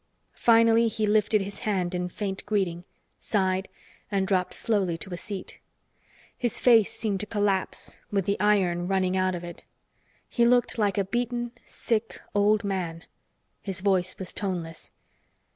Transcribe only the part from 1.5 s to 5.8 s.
hand in faint greeting, sighed and dropped slowly to a seat.